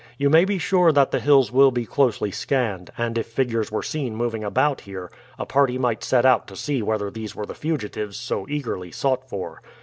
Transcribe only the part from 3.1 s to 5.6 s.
if figures were seen moving about here a